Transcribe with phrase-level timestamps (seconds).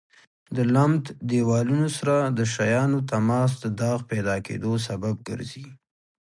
[0.55, 5.65] د لمد دېوالونو سره د شیانو تماس د داغ پیدا کېدو سبب ګرځي.